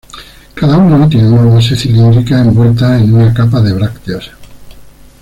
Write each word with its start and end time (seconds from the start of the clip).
Cada 0.55 0.77
uno 0.79 1.07
tiene 1.07 1.29
una 1.29 1.53
base 1.53 1.75
cilíndrica 1.75 2.39
envuelta 2.39 2.97
en 2.97 3.13
una 3.13 3.31
capa 3.35 3.61
de 3.61 3.71
brácteas. 3.73 4.31